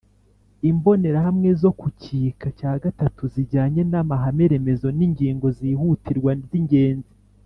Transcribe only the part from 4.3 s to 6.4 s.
remezo n'ingingo zihutirwa